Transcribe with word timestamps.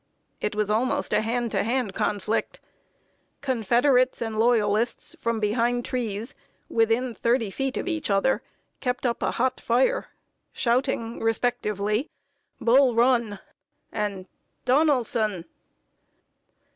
It 0.39 0.55
was 0.55 0.67
almost 0.71 1.13
a 1.13 1.21
hand 1.21 1.51
to 1.51 1.61
hand 1.61 1.93
conflict. 1.93 2.59
Confederates 3.41 4.19
and 4.19 4.39
Loyalists, 4.39 5.15
from 5.19 5.39
behind 5.39 5.85
trees, 5.85 6.33
within 6.69 7.13
thirty 7.13 7.51
feet 7.51 7.77
of 7.77 7.87
each 7.87 8.09
other, 8.09 8.41
kept 8.79 9.05
up 9.05 9.21
a 9.21 9.29
hot 9.29 9.59
fire, 9.59 10.07
shouting 10.53 11.19
respectively, 11.19 12.09
"Bull 12.59 12.95
Run!" 12.95 13.37
and 13.91 14.25
"Donelson!" 14.65 15.45